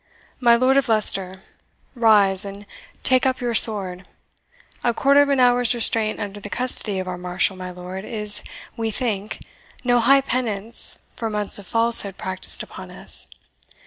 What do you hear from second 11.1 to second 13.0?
for months of falsehood practised upon